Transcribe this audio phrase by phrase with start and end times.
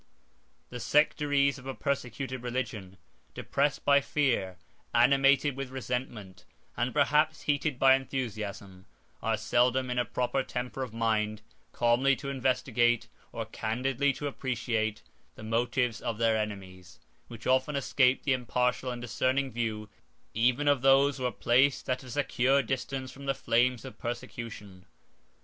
[0.71, 2.97] ]The sectaries of a persecuted religion,
[3.35, 4.57] depressed by fear
[4.95, 6.43] animated with resentment,
[6.75, 8.87] and perhaps heated by enthusiasm,
[9.21, 15.03] are seldom in a proper temper of mind calmly to investigate, or candidly to appreciate,
[15.35, 19.87] the motives of their enemies, which often escape the impartial and discerning view
[20.33, 24.87] even of those who are placed at a secure distance from the flames of persecution.